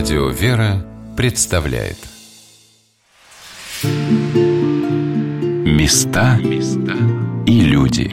Радио 0.00 0.30
«Вера» 0.30 0.82
представляет 1.14 1.98
Места 5.66 6.38
и 7.46 7.60
люди 7.60 8.10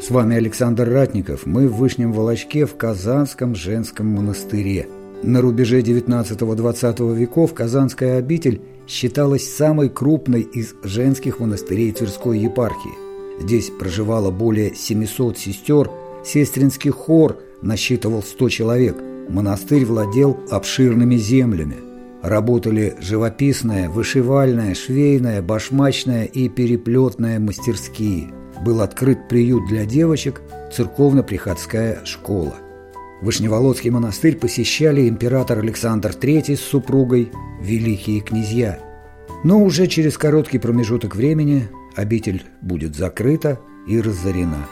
С 0.00 0.10
вами 0.10 0.36
Александр 0.36 0.90
Ратников. 0.90 1.46
Мы 1.46 1.68
в 1.68 1.76
Вышнем 1.76 2.12
Волочке 2.12 2.66
в 2.66 2.76
Казанском 2.76 3.54
женском 3.54 4.08
монастыре. 4.08 4.88
На 5.22 5.42
рубеже 5.42 5.80
19-20 5.80 7.14
веков 7.14 7.54
Казанская 7.54 8.18
обитель 8.18 8.60
считалась 8.90 9.48
самой 9.48 9.88
крупной 9.88 10.42
из 10.42 10.74
женских 10.82 11.38
монастырей 11.38 11.92
Тверской 11.92 12.40
епархии. 12.40 12.98
Здесь 13.40 13.70
проживало 13.70 14.30
более 14.30 14.74
700 14.74 15.38
сестер, 15.38 15.90
сестринский 16.24 16.90
хор 16.90 17.38
насчитывал 17.62 18.22
100 18.22 18.48
человек. 18.48 18.96
Монастырь 19.28 19.84
владел 19.84 20.40
обширными 20.50 21.14
землями. 21.16 21.76
Работали 22.22 22.96
живописная, 23.00 23.88
вышивальная, 23.88 24.74
швейная, 24.74 25.40
башмачная 25.40 26.24
и 26.24 26.48
переплетная 26.48 27.38
мастерские. 27.38 28.32
Был 28.64 28.82
открыт 28.82 29.28
приют 29.28 29.68
для 29.68 29.86
девочек, 29.86 30.42
церковно-приходская 30.74 32.04
школа. 32.04 32.56
Вышневолодский 33.20 33.90
монастырь 33.90 34.36
посещали 34.36 35.06
император 35.06 35.58
Александр 35.58 36.10
III 36.10 36.56
с 36.56 36.60
супругой, 36.60 37.30
великие 37.60 38.20
князья. 38.20 38.78
Но 39.44 39.62
уже 39.62 39.86
через 39.86 40.16
короткий 40.16 40.58
промежуток 40.58 41.14
времени 41.14 41.68
обитель 41.94 42.44
будет 42.62 42.96
закрыта 42.96 43.60
и 43.86 44.00
разорена. 44.00 44.66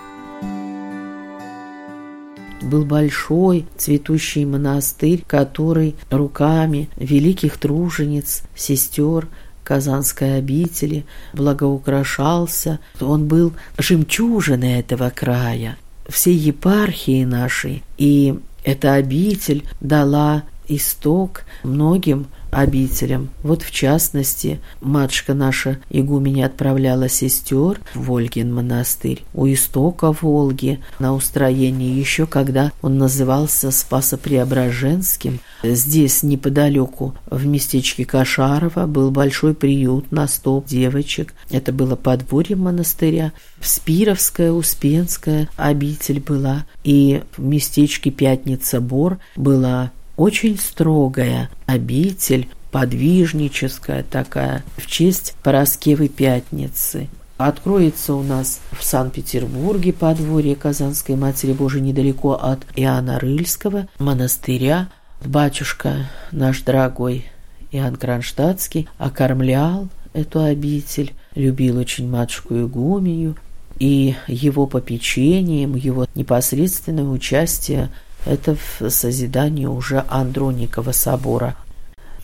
Был 2.63 2.85
большой 2.85 3.67
цветущий 3.77 4.45
монастырь, 4.45 5.23
который 5.27 5.95
руками 6.11 6.89
великих 6.97 7.59
тружениц, 7.59 8.43
сестер 8.57 9.29
Казанской 9.63 10.39
обители 10.39 11.05
благоукрашался. 11.35 12.81
Он 13.01 13.29
был 13.29 13.53
жемчужиной 13.77 14.81
этого 14.81 15.11
края 15.11 15.77
всей 16.09 16.35
епархии 16.37 17.25
нашей, 17.25 17.83
и 17.97 18.39
эта 18.65 18.95
обитель 18.95 19.65
дала 19.81 20.45
исток 20.69 21.45
многим 21.63 22.27
обителям. 22.51 23.31
Вот 23.43 23.63
в 23.63 23.71
частности, 23.71 24.61
матушка 24.81 25.35
наша 25.35 25.79
игуменя 25.91 26.47
отправляла 26.47 27.09
сестер 27.09 27.81
в 27.95 28.05
Волгин 28.05 28.55
монастырь 28.55 29.25
у 29.35 29.47
истока 29.47 30.13
Волги 30.13 30.81
на 30.99 31.15
устроение 31.15 31.99
еще 31.99 32.27
когда 32.27 32.73
он 32.83 32.99
назывался 32.99 33.71
Спасо-Преображенским. 33.71 35.41
Здесь 35.63 36.23
неподалеку 36.23 37.15
в 37.27 37.47
местечке 37.47 38.05
Кашарова 38.05 38.87
был 38.87 39.11
большой 39.11 39.55
приют 39.55 40.13
на 40.13 40.27
сто 40.29 40.63
девочек. 40.67 41.35
Это 41.51 41.73
было 41.73 41.97
подворье 41.97 42.57
монастыря. 42.57 43.33
Спировская, 43.61 44.53
Успенская 44.53 45.49
обитель 45.57 46.21
была. 46.21 46.65
И 46.85 47.23
в 47.37 47.43
местечке 47.43 48.11
Пятница-Бор 48.11 49.19
была 49.37 49.91
очень 50.19 50.59
строгая 50.59 51.49
обитель, 51.65 52.49
подвижническая 52.71 54.03
такая, 54.03 54.63
в 54.77 54.87
честь 54.87 55.35
Пороскевой 55.43 56.09
Пятницы. 56.09 57.09
Откроется 57.39 58.15
у 58.15 58.23
нас 58.25 58.61
в 58.73 58.83
Санкт-Петербурге 58.83 59.93
подворье 59.93 60.57
Казанской 60.57 61.15
Матери 61.15 61.53
Божией 61.53 61.85
недалеко 61.85 62.33
от 62.33 62.67
Иоанна 62.75 63.21
Рыльского 63.21 63.87
монастыря. 64.01 64.89
Батюшка 65.25 66.11
наш 66.33 66.63
дорогой 66.63 67.27
Иоанн 67.71 67.95
Кронштадтский 67.95 68.89
окормлял 68.99 69.89
эту 70.15 70.43
обитель, 70.43 71.15
любил 71.37 71.79
очень 71.79 72.11
матушку 72.11 72.61
Игуменю, 72.61 73.37
и 73.79 74.17
его 74.27 74.67
попечением, 74.67 75.77
его 75.77 76.07
непосредственное 76.17 77.05
участие 77.05 77.91
это 78.29 78.57
в 78.57 78.91
созидании 78.91 79.67
уже 79.67 80.05
Андроникова 80.09 80.93
собора. 80.93 81.57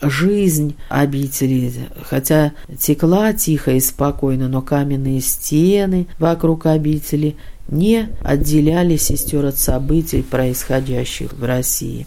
Жизнь 0.01 0.75
обители, 0.89 1.73
хотя 2.03 2.51
текла 2.77 3.33
тихо 3.33 3.71
и 3.71 3.79
спокойно, 3.79 4.47
но 4.47 4.61
каменные 4.61 5.19
стены 5.21 6.07
вокруг 6.19 6.67
обители 6.67 7.37
не 7.67 8.09
отделяли 8.21 8.97
сестер 8.97 9.45
от 9.45 9.57
событий, 9.57 10.21
происходящих 10.21 11.33
в 11.33 11.43
России. 11.43 12.05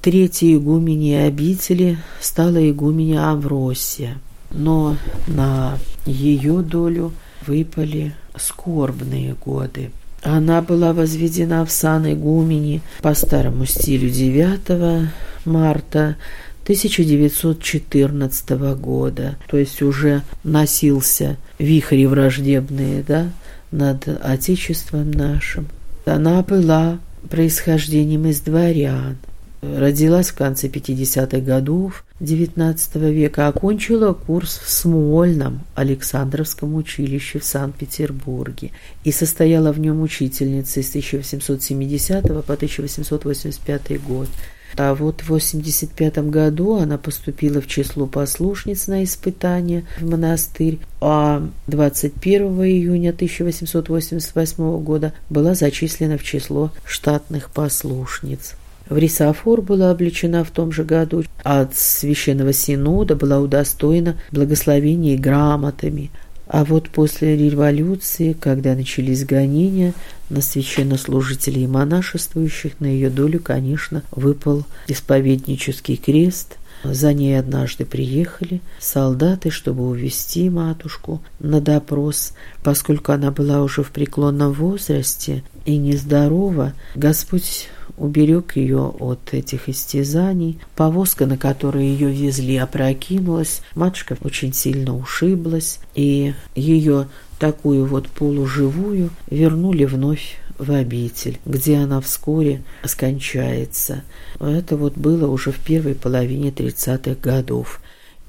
Третьей 0.00 0.56
игуменей 0.56 1.26
обители 1.26 1.98
стала 2.20 2.68
игуменя 2.68 3.30
Авросия, 3.30 4.18
но 4.50 4.96
на 5.26 5.78
ее 6.06 6.62
долю 6.62 7.12
выпали 7.46 8.14
скорбные 8.36 9.34
годы. 9.34 9.90
Она 10.22 10.62
была 10.62 10.92
возведена 10.92 11.64
в 11.64 11.70
сан 11.70 12.12
игумени 12.12 12.82
по 13.02 13.14
старому 13.14 13.66
стилю 13.66 14.10
9 14.10 15.08
марта 15.44 16.16
1914 16.64 18.50
года. 18.76 19.36
То 19.48 19.56
есть 19.56 19.80
уже 19.80 20.22
носился 20.44 21.36
вихри 21.58 22.06
враждебные 22.06 23.02
да, 23.02 23.30
над 23.70 24.08
Отечеством 24.08 25.10
нашим. 25.10 25.68
Она 26.04 26.42
была 26.42 26.98
происхождением 27.30 28.26
из 28.26 28.40
дворян. 28.40 29.16
Родилась 29.60 30.28
в 30.28 30.36
конце 30.36 30.68
50-х 30.68 31.40
годов 31.40 32.04
XIX 32.20 33.12
века, 33.12 33.48
окончила 33.48 34.12
курс 34.12 34.58
в 34.58 34.70
Смольном 34.70 35.62
Александровском 35.74 36.76
училище 36.76 37.40
в 37.40 37.44
Санкт-Петербурге 37.44 38.70
и 39.02 39.10
состояла 39.10 39.72
в 39.72 39.80
нем 39.80 40.00
учительницей 40.00 40.84
с 40.84 40.90
1870 40.90 42.22
по 42.22 42.52
1885 42.52 44.02
год. 44.04 44.28
А 44.76 44.94
вот 44.94 45.22
в 45.22 45.32
1985 45.32 46.18
году 46.30 46.76
она 46.76 46.98
поступила 46.98 47.60
в 47.60 47.66
число 47.66 48.06
послушниц 48.06 48.86
на 48.86 49.02
испытание 49.02 49.84
в 49.98 50.08
монастырь, 50.08 50.78
а 51.00 51.44
21 51.66 52.42
июня 52.62 53.10
1888 53.10 54.82
года 54.82 55.14
была 55.30 55.54
зачислена 55.54 56.16
в 56.16 56.22
число 56.22 56.70
штатных 56.84 57.50
послушниц. 57.50 58.54
В 58.88 58.96
Рисафор 58.96 59.60
была 59.60 59.90
обличена 59.90 60.44
в 60.44 60.50
том 60.50 60.72
же 60.72 60.82
году, 60.82 61.24
а 61.44 61.62
от 61.62 61.76
Священного 61.76 62.52
Синода 62.52 63.16
была 63.16 63.38
удостоена 63.38 64.16
благословений 64.32 65.16
грамотами. 65.16 66.10
А 66.46 66.64
вот 66.64 66.88
после 66.88 67.36
революции, 67.36 68.32
когда 68.32 68.74
начались 68.74 69.26
гонения 69.26 69.92
на 70.30 70.40
священнослужителей 70.40 71.64
и 71.64 71.66
монашествующих, 71.66 72.80
на 72.80 72.86
ее 72.86 73.10
долю, 73.10 73.40
конечно, 73.40 74.02
выпал 74.10 74.64
исповеднический 74.86 75.96
крест. 75.96 76.56
За 76.84 77.12
ней 77.12 77.38
однажды 77.38 77.84
приехали 77.84 78.62
солдаты, 78.78 79.50
чтобы 79.50 79.86
увести 79.86 80.48
матушку 80.48 81.20
на 81.40 81.60
допрос. 81.60 82.32
Поскольку 82.62 83.12
она 83.12 83.30
была 83.30 83.62
уже 83.62 83.82
в 83.82 83.90
преклонном 83.90 84.52
возрасте 84.52 85.42
и 85.66 85.76
нездорова, 85.76 86.72
Господь 86.94 87.68
уберег 87.98 88.56
ее 88.56 88.94
от 88.98 89.32
этих 89.32 89.68
истязаний. 89.68 90.58
Повозка, 90.76 91.26
на 91.26 91.36
которой 91.36 91.86
ее 91.86 92.10
везли, 92.10 92.56
опрокинулась. 92.56 93.62
Матушка 93.74 94.16
очень 94.22 94.52
сильно 94.52 94.96
ушиблась, 94.96 95.80
и 95.94 96.34
ее 96.54 97.08
такую 97.38 97.86
вот 97.86 98.08
полуживую 98.08 99.10
вернули 99.30 99.84
вновь 99.84 100.38
в 100.58 100.72
обитель, 100.72 101.38
где 101.46 101.76
она 101.76 102.00
вскоре 102.00 102.62
скончается. 102.84 104.02
Это 104.40 104.76
вот 104.76 104.94
было 104.94 105.28
уже 105.28 105.52
в 105.52 105.58
первой 105.58 105.94
половине 105.94 106.50
30-х 106.50 107.16
годов. 107.22 107.80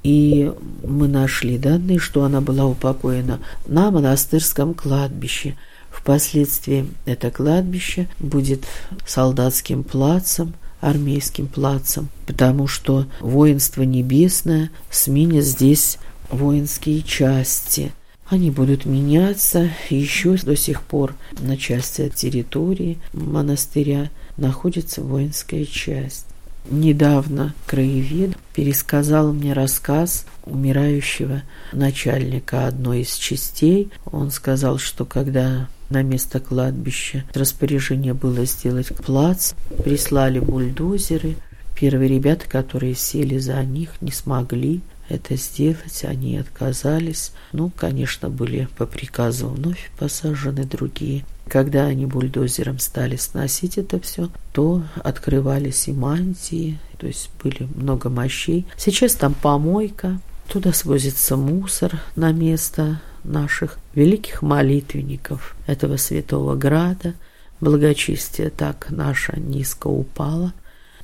И 0.04 0.52
мы 0.84 1.08
нашли 1.08 1.58
данные, 1.58 2.00
что 2.00 2.24
она 2.24 2.40
была 2.40 2.66
упокоена 2.66 3.40
на 3.68 3.92
монастырском 3.92 4.74
кладбище– 4.74 5.56
Впоследствии 5.92 6.88
это 7.06 7.32
кладбище 7.32 8.08
будет 8.20 8.66
солдатским 9.06 9.84
плацем, 9.84 10.54
армейским 10.82 11.48
плацем, 11.48 12.10
потому 12.26 12.68
что 12.68 13.06
воинство 13.20 13.84
небесное 13.84 14.72
сменит 14.90 15.44
здесь 15.46 15.98
воинские 16.30 17.02
части. 17.02 17.92
Они 18.28 18.52
будут 18.52 18.86
меняться, 18.86 19.72
еще 19.90 20.36
до 20.38 20.56
сих 20.56 20.84
пор 20.84 21.16
на 21.40 21.58
части 21.58 22.10
территории 22.10 23.00
монастыря 23.12 24.10
находится 24.38 25.02
воинская 25.02 25.66
часть. 25.66 26.26
недавно 26.70 27.56
краевед 27.66 28.38
пересказал 28.54 29.34
мне 29.34 29.54
рассказ 29.54 30.26
умирающего 30.46 31.42
начальника 31.74 32.68
одной 32.68 33.02
из 33.02 33.16
частей. 33.16 33.90
Он 34.06 34.30
сказал, 34.30 34.78
что 34.78 35.06
когда 35.06 35.68
на 35.90 36.04
место 36.04 36.40
кладбища 36.40 37.24
распоряжение 37.34 38.14
было 38.14 38.46
сделать 38.46 38.96
плац, 38.96 39.54
прислали 39.84 40.40
бульдозеры. 40.40 41.36
Первые 41.80 42.10
ребята, 42.10 42.48
которые 42.48 42.96
сели 42.96 43.38
за 43.38 43.64
них, 43.64 44.02
не 44.02 44.12
смогли 44.12 44.82
это 45.10 45.36
сделать, 45.36 46.04
они 46.04 46.38
отказались. 46.38 47.32
Ну, 47.52 47.72
конечно, 47.76 48.30
были 48.30 48.68
по 48.78 48.86
приказу 48.86 49.48
вновь 49.48 49.90
посажены 49.98 50.66
другие. 50.66 51.26
Когда 51.48 51.86
они 51.86 52.06
бульдозером 52.06 52.78
стали 52.78 53.16
сносить 53.16 53.80
это 53.80 54.00
все, 54.00 54.30
то 54.54 54.84
открывались 55.04 55.88
и 55.88 55.94
мантии, 55.94 56.78
то 57.00 57.08
есть 57.08 57.32
были 57.44 57.68
много 57.76 58.10
мощей. 58.10 58.68
Сейчас 58.78 59.16
там 59.16 59.34
помойка, 59.34 60.20
туда 60.48 60.74
свозится 60.74 61.38
мусор 61.38 62.00
на 62.16 62.32
место 62.32 63.02
наших 63.30 63.78
великих 63.96 64.42
молитвенников 64.42 65.56
этого 65.68 65.98
святого 65.98 66.56
града. 66.56 67.14
Благочестие 67.62 68.50
так 68.50 68.88
наше 68.90 69.40
низко 69.40 69.88
упало. 69.88 70.54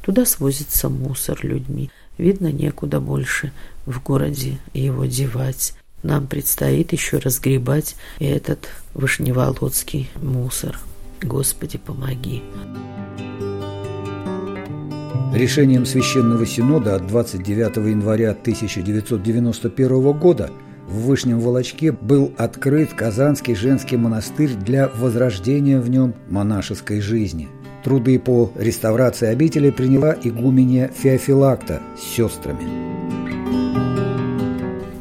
Туда 0.02 0.26
свозится 0.26 0.90
мусор 0.90 1.40
людьми. 1.44 1.90
Видно, 2.18 2.52
некуда 2.52 3.00
больше 3.00 3.52
в 3.86 4.02
городе 4.02 4.58
его 4.74 5.06
девать. 5.06 5.74
Нам 6.04 6.28
предстоит 6.28 6.94
еще 6.94 7.18
разгребать 7.18 7.96
этот 8.20 8.70
вышневолодский 8.94 10.10
мусор. 10.22 10.80
Господи, 11.22 11.78
помоги. 11.78 12.44
Решением 15.34 15.86
Священного 15.86 16.46
Синода 16.46 16.96
от 16.96 17.08
29 17.08 17.78
января 17.90 18.32
1991 18.32 20.12
года 20.14 20.52
в 20.88 21.06
Вышнем 21.06 21.40
Волочке 21.40 21.92
был 21.92 22.32
открыт 22.38 22.94
Казанский 22.94 23.56
женский 23.56 23.98
монастырь 23.98 24.54
для 24.54 24.88
возрождения 24.88 25.80
в 25.80 25.90
нем 25.90 26.14
монашеской 26.30 27.02
жизни. 27.02 27.48
Труды 27.84 28.18
по 28.20 28.52
реставрации 28.56 29.28
обители 29.28 29.70
приняла 29.70 30.16
игуменья 30.24 30.92
Феофилакта 30.96 31.82
с 31.98 32.16
сестрами. 32.16 32.64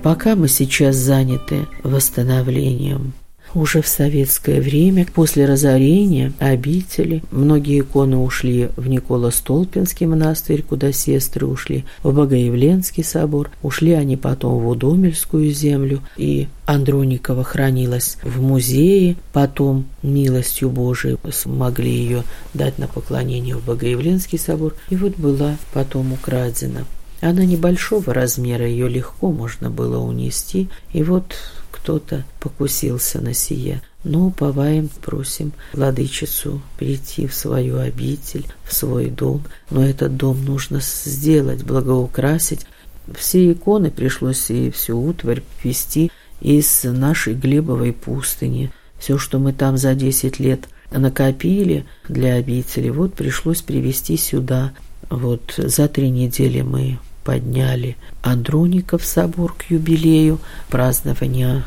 Пока 0.03 0.37
мы 0.37 0.49
сейчас 0.49 0.97
заняты 0.97 1.67
восстановлением 1.83 3.15
уже 3.55 3.83
в 3.83 3.89
советское 3.89 4.61
время, 4.61 5.07
после 5.15 5.47
разорения 5.47 6.33
обители, 6.39 7.23
многие 7.31 7.81
иконы 7.81 8.17
ушли 8.17 8.71
в 8.77 8.89
Никола-Столпинский 8.89 10.07
монастырь, 10.07 10.63
куда 10.63 10.93
сестры 10.93 11.47
ушли, 11.47 11.85
в 12.03 12.15
Богоявленский 12.15 13.05
собор, 13.05 13.51
ушли 13.63 13.93
они 13.93 14.17
потом 14.17 14.59
в 14.59 14.69
Удомельскую 14.69 15.51
землю, 15.53 16.01
и 16.17 16.49
Андроникова 16.67 17.45
хранилась 17.45 18.17
в 18.23 18.41
музее, 18.43 19.17
потом 19.33 19.87
милостью 20.03 20.71
Божией 20.71 21.19
смогли 21.31 21.91
ее 21.91 22.23
дать 22.55 22.79
на 22.79 22.89
поклонение 22.89 23.57
в 23.57 23.65
Богоявленский 23.65 24.39
собор, 24.39 24.75
и 24.91 24.97
вот 24.97 25.17
была 25.17 25.57
потом 25.73 26.13
украдена. 26.13 26.85
Она 27.21 27.45
небольшого 27.45 28.13
размера, 28.13 28.67
ее 28.67 28.89
легко 28.89 29.33
можно 29.33 29.71
было 29.71 29.99
унести, 29.99 30.69
и 30.93 31.03
вот 31.03 31.35
кто-то 31.85 32.25
покусился 32.41 33.21
на 33.21 33.35
сие. 33.35 33.83
Но 34.05 34.31
поваем, 34.31 34.89
просим 35.03 35.53
владычицу 35.75 36.63
прийти 36.79 37.27
в 37.27 37.35
свою 37.35 37.79
обитель, 37.79 38.47
в 38.65 38.73
свой 38.73 39.11
дом. 39.11 39.43
Но 39.71 39.85
этот 39.85 40.17
дом 40.17 40.43
нужно 40.47 40.81
сделать, 40.81 41.63
благоукрасить. 41.63 42.67
Все 43.15 43.53
иконы 43.53 43.91
пришлось 43.91 44.51
и 44.51 44.71
всю 44.71 44.99
утварь 44.99 45.43
вести 45.63 46.11
из 46.41 46.85
нашей 46.85 47.35
Глебовой 47.35 47.93
пустыни. 47.93 48.73
Все, 48.99 49.19
что 49.19 49.39
мы 49.39 49.53
там 49.53 49.77
за 49.77 49.95
десять 49.95 50.39
лет 50.39 50.61
накопили 50.91 51.85
для 52.09 52.37
обители, 52.37 52.89
вот 52.89 53.13
пришлось 53.13 53.61
привезти 53.61 54.17
сюда. 54.17 54.73
Вот 55.11 55.55
за 55.59 55.89
три 55.89 56.09
недели 56.09 56.63
мы 56.63 56.99
подняли 57.25 57.97
Андроников 58.23 59.05
собор 59.05 59.55
к 59.55 59.71
юбилею 59.71 60.39
празднования 60.69 61.65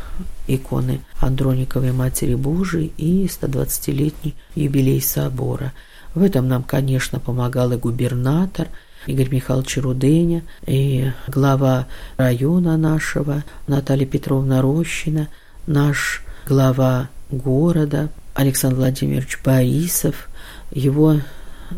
иконы 0.47 1.01
Андрониковой 1.19 1.91
Матери 1.91 2.35
Божией 2.35 2.93
и 2.97 3.25
120-летний 3.25 4.35
юбилей 4.55 5.01
собора. 5.01 5.73
В 6.13 6.23
этом 6.23 6.47
нам, 6.47 6.63
конечно, 6.63 7.19
помогал 7.19 7.73
и 7.73 7.77
губернатор 7.77 8.67
Игорь 9.05 9.29
Михайлович 9.29 9.77
Руденя, 9.77 10.43
и 10.65 11.11
глава 11.27 11.87
района 12.17 12.77
нашего 12.77 13.43
Наталья 13.67 14.05
Петровна 14.05 14.61
Рощина, 14.61 15.29
наш 15.65 16.23
глава 16.45 17.09
города 17.29 18.09
Александр 18.33 18.77
Владимирович 18.77 19.39
Борисов, 19.43 20.29
его 20.71 21.21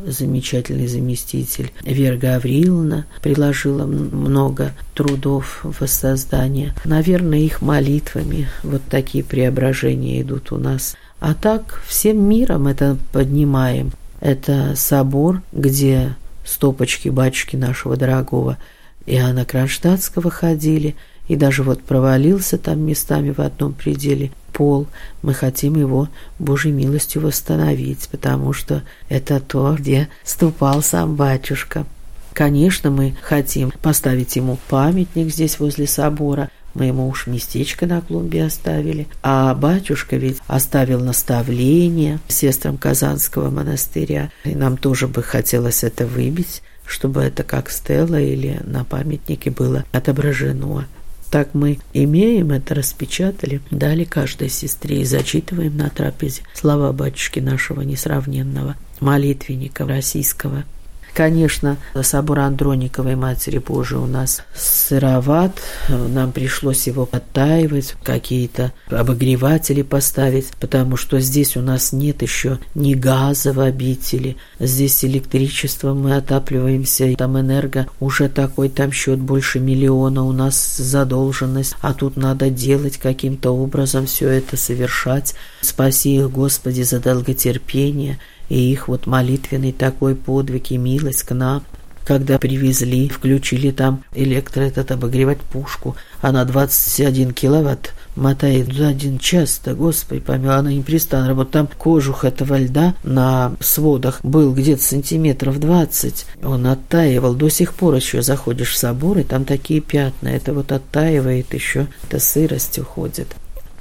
замечательный 0.06 0.88
заместитель 0.88 1.72
Вера 1.82 2.18
Гавриловна 2.18 3.06
приложила 3.22 3.86
много 3.86 4.74
трудов 4.94 5.62
в 5.64 5.82
воссоздание. 5.82 6.74
Наверное, 6.86 7.40
их 7.40 7.62
молитвами 7.62 8.48
вот 8.64 8.82
такие 8.90 9.24
преображения 9.24 10.22
идут 10.22 10.52
у 10.52 10.58
нас. 10.58 10.96
А 11.20 11.34
так 11.34 11.82
всем 11.88 12.22
миром 12.28 12.68
это 12.68 12.98
поднимаем. 13.12 13.92
Это 14.22 14.74
собор, 14.76 15.42
где 15.52 16.16
стопочки 16.46 17.10
батюшки 17.10 17.56
нашего 17.56 17.96
дорогого 17.96 18.58
Иоанна 19.06 19.46
Кронштадтского 19.46 20.30
ходили, 20.30 20.96
и 21.28 21.36
даже 21.36 21.64
вот 21.64 21.82
провалился 21.82 22.58
там 22.58 22.80
местами 22.82 23.32
в 23.32 23.40
одном 23.40 23.74
пределе 23.74 24.32
пол. 24.52 24.88
Мы 25.22 25.34
хотим 25.34 25.76
его 25.76 26.10
Божьей 26.38 26.72
милостью 26.72 27.22
восстановить, 27.22 28.10
потому 28.10 28.54
что 28.54 28.84
это 29.08 29.40
то, 29.40 29.76
где 29.78 30.10
ступал 30.24 30.82
сам 30.82 31.16
батюшка. 31.16 31.86
Конечно, 32.34 32.90
мы 32.90 33.16
хотим 33.22 33.72
поставить 33.82 34.36
ему 34.36 34.58
памятник 34.70 35.32
здесь 35.32 35.60
возле 35.60 35.88
собора, 35.88 36.50
мы 36.74 36.86
ему 36.86 37.08
уж 37.08 37.28
местечко 37.28 37.86
на 37.86 38.02
клумбе 38.02 38.46
оставили. 38.46 39.08
А 39.24 39.54
батюшка 39.54 40.16
ведь 40.18 40.38
оставил 40.48 41.00
наставление 41.00 42.20
сестрам 42.28 42.78
Казанского 42.78 43.50
монастыря. 43.50 44.32
И 44.44 44.56
нам 44.56 44.78
тоже 44.78 45.08
бы 45.08 45.24
хотелось 45.24 45.84
это 45.84 46.06
выбить, 46.06 46.62
чтобы 46.86 47.22
это 47.22 47.44
как 47.44 47.70
стела 47.70 48.20
или 48.20 48.62
на 48.64 48.84
памятнике 48.84 49.52
было 49.52 49.84
отображено. 49.92 50.86
Так 51.32 51.54
мы 51.54 51.80
имеем 51.94 52.52
это, 52.52 52.74
распечатали, 52.74 53.62
дали 53.70 54.04
каждой 54.04 54.50
сестре 54.50 55.02
и 55.02 55.06
зачитываем 55.06 55.78
на 55.78 55.90
трапезе 55.90 56.42
слова 56.54 56.92
батюшки 56.92 57.40
нашего 57.40 57.82
несравненного, 57.82 58.76
молитвенника 59.00 59.86
российского– 59.86 60.64
Конечно, 61.14 61.78
собор 62.02 62.40
Андрониковой 62.40 63.16
Матери 63.16 63.58
Божией 63.58 64.00
у 64.00 64.06
нас 64.06 64.44
сыроват, 64.56 65.62
нам 65.90 66.32
пришлось 66.32 66.88
его 66.88 67.10
оттаивать, 67.12 67.96
какие-то 68.04 68.72
обогреватели 68.90 69.82
поставить, 69.82 70.48
потому 70.60 70.98
что 70.98 71.20
здесь 71.20 71.58
у 71.58 71.62
нас 71.62 71.92
нет 71.92 72.22
еще 72.22 72.60
ни 72.76 72.94
газа 72.94 73.54
в 73.54 73.60
обители, 73.60 74.38
здесь 74.60 75.04
электричеством 75.04 76.02
мы 76.02 76.16
отапливаемся, 76.16 77.14
там 77.18 77.40
энерго 77.40 77.88
уже 78.00 78.30
такой, 78.30 78.70
там 78.70 78.92
счет 78.92 79.20
больше 79.20 79.60
миллиона, 79.60 80.24
у 80.24 80.32
нас 80.32 80.78
задолженность, 80.78 81.76
а 81.82 81.94
тут 81.94 82.18
надо 82.18 82.50
делать 82.50 82.98
каким-то 82.98 83.52
образом 83.52 84.06
все 84.06 84.30
это 84.30 84.58
совершать. 84.58 85.36
Спаси 85.62 86.16
их, 86.16 86.32
Господи, 86.32 86.84
за 86.84 87.00
долготерпение– 87.00 88.20
и 88.50 88.72
их 88.72 88.88
вот 88.88 89.08
молитвенный 89.08 89.72
такой 89.72 90.16
подвиг 90.16 90.72
и 90.72 90.78
милость 90.78 91.24
к 91.24 91.34
нам, 91.34 91.64
когда 92.10 92.40
привезли, 92.40 93.08
включили 93.08 93.70
там 93.70 94.04
электро 94.16 94.62
этот 94.62 94.92
обогревать 94.92 95.42
пушку, 95.42 95.96
она 96.22 96.44
21 96.44 97.34
киловатт 97.34 97.94
мотает 98.16 98.74
за 98.74 98.88
один 98.88 99.20
час, 99.20 99.62
да 99.64 99.76
господи 99.76 100.20
помилуй, 100.20 100.56
она 100.56 100.74
непрестанно 100.74 101.28
работает. 101.28 101.54
Там 101.54 101.70
кожух 101.78 102.26
этого 102.26 102.58
льда 102.58 102.96
на 103.04 103.54
сводах 103.60 104.22
был 104.24 104.54
где-то 104.54 104.82
сантиметров 104.82 105.60
20, 105.60 106.26
он 106.44 106.66
оттаивал. 106.66 107.36
До 107.36 107.50
сих 107.50 107.76
пор 107.76 107.94
еще 107.94 108.24
заходишь 108.24 108.72
в 108.72 108.78
собор, 108.78 109.20
и 109.20 109.24
там 109.24 109.46
такие 109.46 109.80
пятна, 109.80 110.30
это 110.30 110.54
вот 110.54 110.72
оттаивает 110.72 111.54
еще, 111.54 111.88
эта 112.08 112.20
сырость 112.20 112.80
уходит. 112.80 113.28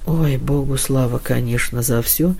Ой, 0.06 0.36
Богу 0.36 0.76
слава, 0.76 1.18
конечно, 1.18 1.80
за 1.80 2.02
все. 2.02 2.34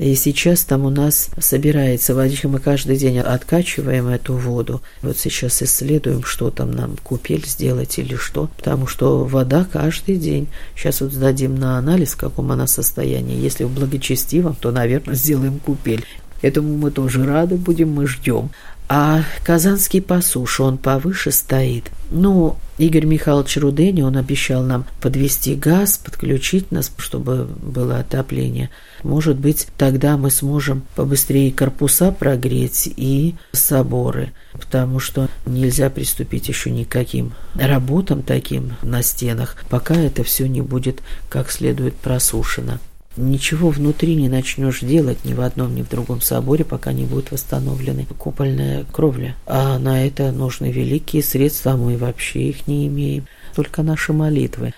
И 0.00 0.14
сейчас 0.14 0.64
там 0.64 0.86
у 0.86 0.90
нас 0.90 1.28
собирается 1.38 2.14
водичка, 2.14 2.48
мы 2.48 2.58
каждый 2.58 2.96
день 2.96 3.18
откачиваем 3.18 4.08
эту 4.08 4.32
воду. 4.32 4.80
Вот 5.02 5.18
сейчас 5.18 5.62
исследуем, 5.62 6.24
что 6.24 6.50
там 6.50 6.70
нам 6.70 6.96
купель 7.02 7.44
сделать 7.46 7.98
или 7.98 8.14
что, 8.14 8.48
потому 8.56 8.86
что 8.86 9.26
вода 9.26 9.66
каждый 9.70 10.16
день. 10.16 10.48
Сейчас 10.74 11.02
вот 11.02 11.12
сдадим 11.12 11.54
на 11.54 11.76
анализ, 11.76 12.12
в 12.12 12.16
каком 12.16 12.50
она 12.50 12.66
состоянии. 12.66 13.36
Если 13.36 13.64
в 13.64 13.74
благочестивом, 13.74 14.56
то, 14.58 14.70
наверное, 14.70 15.14
сделаем 15.14 15.58
купель. 15.58 16.06
Этому 16.40 16.78
мы 16.78 16.90
тоже 16.90 17.26
рады 17.26 17.56
будем, 17.56 17.92
мы 17.92 18.06
ждем. 18.06 18.48
А 18.92 19.22
Казанский 19.44 20.02
по 20.02 20.20
он 20.58 20.76
повыше 20.76 21.30
стоит. 21.30 21.92
Ну, 22.10 22.56
Игорь 22.76 23.04
Михайлович 23.04 23.56
Рудени, 23.56 24.02
он 24.02 24.16
обещал 24.16 24.64
нам 24.64 24.84
подвести 25.00 25.54
газ, 25.54 25.96
подключить 25.96 26.72
нас, 26.72 26.90
чтобы 26.98 27.44
было 27.44 28.00
отопление. 28.00 28.68
Может 29.04 29.38
быть, 29.38 29.68
тогда 29.78 30.16
мы 30.16 30.32
сможем 30.32 30.82
побыстрее 30.96 31.52
корпуса 31.52 32.10
прогреть 32.10 32.92
и 32.96 33.36
соборы, 33.52 34.32
потому 34.54 34.98
что 34.98 35.28
нельзя 35.46 35.88
приступить 35.88 36.48
еще 36.48 36.72
никаким 36.72 37.34
работам 37.54 38.24
таким 38.24 38.72
на 38.82 39.04
стенах, 39.04 39.54
пока 39.70 39.94
это 39.94 40.24
все 40.24 40.48
не 40.48 40.62
будет 40.62 41.00
как 41.28 41.52
следует 41.52 41.94
просушено. 41.94 42.80
Ничего 43.20 43.68
внутри 43.68 44.14
не 44.14 44.30
начнешь 44.30 44.80
делать 44.80 45.26
ни 45.26 45.34
в 45.34 45.42
одном, 45.42 45.74
ни 45.74 45.82
в 45.82 45.88
другом 45.90 46.22
соборе, 46.22 46.64
пока 46.64 46.92
не 46.92 47.04
будет 47.04 47.30
восстановлены 47.30 48.06
купольная 48.18 48.84
кровля. 48.90 49.36
А 49.46 49.78
на 49.78 50.06
это 50.06 50.32
нужны 50.32 50.72
великие 50.72 51.22
средства, 51.22 51.72
а 51.72 51.76
мы 51.76 51.98
вообще 51.98 52.48
их 52.48 52.66
не 52.66 52.86
имеем. 52.86 53.26
Только 53.54 53.82
наши 53.82 54.14
молитвы. 54.14 54.72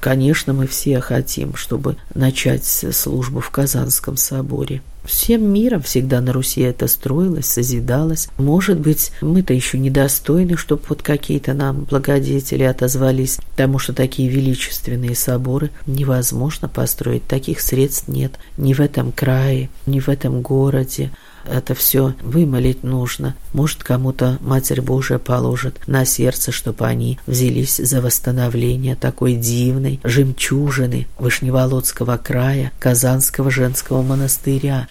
Конечно, 0.00 0.52
мы 0.52 0.66
все 0.66 1.00
хотим, 1.00 1.56
чтобы 1.56 1.96
начать 2.14 2.64
службу 2.64 3.40
в 3.40 3.50
Казанском 3.50 4.16
соборе. 4.16 4.82
Всем 5.04 5.44
миром 5.52 5.82
всегда 5.82 6.20
на 6.20 6.32
Руси 6.32 6.62
это 6.62 6.88
строилось, 6.88 7.46
созидалось. 7.46 8.28
Может 8.38 8.80
быть, 8.80 9.12
мы-то 9.20 9.54
еще 9.54 9.78
недостойны, 9.78 10.56
чтобы 10.56 10.82
вот 10.88 11.02
какие-то 11.02 11.54
нам 11.54 11.84
благодетели 11.84 12.64
отозвались, 12.64 13.38
потому 13.52 13.78
что 13.78 13.92
такие 13.92 14.28
величественные 14.28 15.14
соборы 15.14 15.70
невозможно 15.86 16.68
построить, 16.68 17.26
таких 17.26 17.60
средств 17.60 18.08
нет 18.08 18.32
ни 18.56 18.74
в 18.74 18.80
этом 18.80 19.12
крае, 19.12 19.70
ни 19.86 20.00
в 20.00 20.08
этом 20.08 20.42
городе 20.42 21.12
это 21.50 21.74
все 21.74 22.14
вымолить 22.22 22.82
нужно. 22.82 23.34
Может, 23.52 23.82
кому-то 23.84 24.38
Матерь 24.40 24.80
Божия 24.80 25.18
положит 25.18 25.80
на 25.86 26.04
сердце, 26.04 26.52
чтобы 26.52 26.86
они 26.86 27.18
взялись 27.26 27.76
за 27.76 28.00
восстановление 28.00 28.96
такой 28.96 29.34
дивной 29.34 30.00
жемчужины 30.04 31.06
Вышневолодского 31.18 32.16
края, 32.16 32.72
Казанского 32.78 33.50
женского 33.50 34.02
монастыря. 34.02 34.88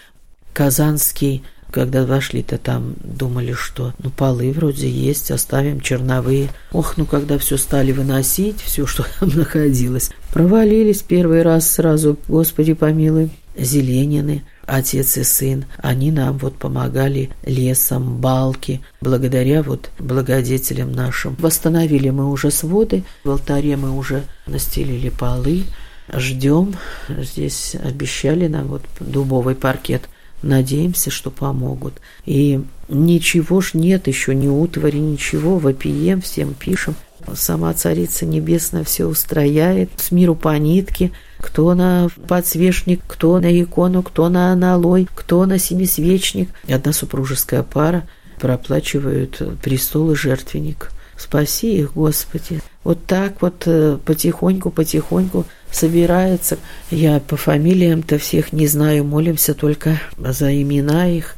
Казанский 0.53 1.43
когда 1.75 2.05
вошли-то 2.05 2.57
там, 2.57 2.95
думали, 3.03 3.51
что 3.51 3.93
ну 4.01 4.09
полы 4.09 4.53
вроде 4.53 4.89
есть, 4.89 5.29
оставим 5.29 5.81
черновые. 5.81 6.47
Ох, 6.71 6.95
ну 6.95 7.05
когда 7.05 7.37
все 7.37 7.57
стали 7.57 7.91
выносить, 7.91 8.61
все, 8.61 8.85
что 8.85 9.05
там 9.19 9.27
находилось, 9.35 10.11
провалились 10.31 11.03
первый 11.03 11.41
раз 11.41 11.69
сразу, 11.69 12.17
Господи 12.29 12.71
помилуй, 12.71 13.29
Зеленины 13.57 14.43
отец 14.65 15.17
и 15.17 15.23
сын, 15.23 15.65
они 15.77 16.11
нам 16.11 16.37
вот 16.37 16.55
помогали 16.57 17.29
лесом, 17.45 18.17
балки. 18.17 18.81
Благодаря 19.01 19.63
вот 19.63 19.89
благодетелям 19.99 20.91
нашим 20.91 21.35
восстановили 21.39 22.09
мы 22.09 22.29
уже 22.29 22.51
своды, 22.51 23.03
в 23.23 23.29
алтаре 23.29 23.77
мы 23.77 23.91
уже 23.91 24.23
настелили 24.47 25.09
полы, 25.09 25.63
ждем. 26.11 26.75
Здесь 27.09 27.75
обещали 27.83 28.47
нам 28.47 28.67
вот 28.67 28.83
дубовый 28.99 29.55
паркет. 29.55 30.03
Надеемся, 30.41 31.09
что 31.09 31.31
помогут. 31.31 31.93
И 32.25 32.61
ничего 32.87 33.61
ж 33.61 33.73
нет 33.73 34.07
еще, 34.07 34.35
ни 34.35 34.47
утвари, 34.47 34.97
ничего, 34.97 35.57
вопием, 35.57 36.21
всем 36.21 36.53
пишем. 36.53 36.95
Сама 37.33 37.73
Царица 37.73 38.25
Небесная 38.27 38.83
все 38.83 39.05
устрояет, 39.05 39.89
с 39.97 40.11
миру 40.11 40.35
по 40.35 40.55
нитке– 40.57 41.11
кто 41.39 41.73
на 41.73 42.09
подсвечник, 42.27 43.01
кто 43.07 43.39
на 43.39 43.61
икону, 43.61 44.03
кто 44.03 44.29
на 44.29 44.51
аналой, 44.51 45.07
кто 45.13 45.45
на 45.45 45.59
семисвечник. 45.59 46.49
Одна 46.67 46.93
супружеская 46.93 47.63
пара 47.63 48.07
проплачивают 48.39 49.41
престол 49.61 50.11
и 50.11 50.15
жертвенник. 50.15 50.91
Спаси 51.17 51.79
их, 51.79 51.93
Господи. 51.93 52.61
Вот 52.83 53.05
так 53.05 53.41
вот 53.41 53.67
потихоньку-потихоньку 54.05 55.41
э, 55.41 55.73
собирается. 55.73 56.57
Я 56.91 57.19
по 57.19 57.37
фамилиям-то 57.37 58.17
всех 58.17 58.51
не 58.51 58.67
знаю, 58.67 59.05
молимся 59.05 59.53
только 59.53 60.01
за 60.17 60.61
имена 60.61 61.07
их. 61.09 61.35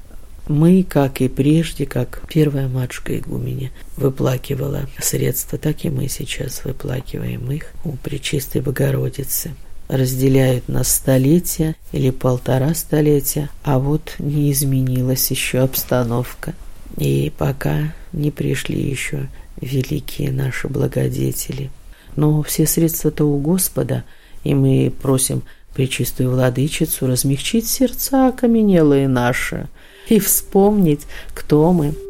Мы, 0.47 0.83
как 0.83 1.21
и 1.21 1.27
прежде, 1.27 1.85
как 1.85 2.21
первая 2.27 2.67
матушка 2.67 3.17
игуменя 3.17 3.69
выплакивала 3.97 4.87
средства, 4.99 5.57
так 5.57 5.83
и 5.83 5.89
мы 5.89 6.07
сейчас 6.07 6.63
выплакиваем 6.63 7.51
их 7.51 7.65
у 7.83 7.91
Пречистой 7.97 8.61
Богородицы 8.61 9.51
разделяют 9.87 10.67
на 10.67 10.83
столетия 10.83 11.75
или 11.91 12.09
полтора 12.09 12.73
столетия, 12.73 13.49
а 13.63 13.79
вот 13.79 14.15
не 14.19 14.51
изменилась 14.51 15.29
еще 15.31 15.59
обстановка. 15.59 16.53
И 16.97 17.31
пока 17.37 17.93
не 18.11 18.31
пришли 18.31 18.81
еще 18.81 19.29
великие 19.61 20.31
наши 20.31 20.67
благодетели. 20.67 21.69
Но 22.15 22.41
все 22.43 22.65
средства-то 22.65 23.25
у 23.25 23.39
Господа, 23.39 24.03
и 24.43 24.53
мы 24.53 24.91
просим 25.01 25.43
Пречистую 25.73 26.31
Владычицу 26.31 27.05
размягчить 27.05 27.67
сердца 27.67 28.29
окаменелые 28.29 29.07
наши 29.07 29.67
и 30.09 30.19
вспомнить, 30.19 31.01
кто 31.35 31.71
мы– 31.71 31.93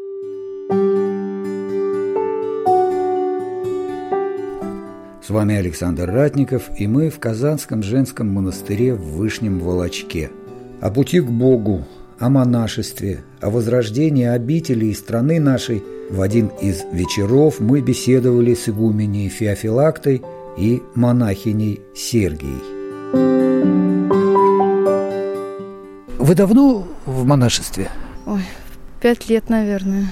С 5.27 5.29
вами 5.29 5.55
Александр 5.55 6.09
Ратников, 6.09 6.69
и 6.77 6.87
мы 6.87 7.09
в 7.09 7.19
Казанском 7.19 7.83
женском 7.83 8.29
монастыре 8.29 8.93
в 8.93 9.17
Вышнем 9.17 9.59
Волочке. 9.59 10.31
О 10.79 10.89
пути 10.89 11.19
к 11.19 11.25
Богу, 11.25 11.85
о 12.17 12.29
монашестве, 12.29 13.25
о 13.41 13.49
возрождении 13.49 14.23
обители 14.23 14.85
и 14.85 14.93
страны 14.93 15.41
нашей 15.41 15.83
в 16.09 16.21
один 16.21 16.47
из 16.61 16.85
вечеров 16.93 17.59
мы 17.59 17.81
беседовали 17.81 18.53
с 18.53 18.69
игуменей 18.69 19.27
Феофилактой 19.27 20.23
и 20.57 20.81
монахиней 20.95 21.81
Сергией. 21.93 22.63
Вы 26.17 26.35
давно 26.35 26.87
в 27.05 27.25
монашестве? 27.25 27.89
Ой, 28.25 28.43
пять 29.01 29.27
лет, 29.27 29.49
наверное. 29.49 30.05